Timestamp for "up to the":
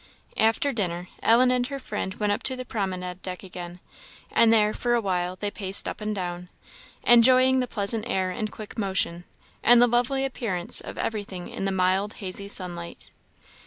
2.31-2.65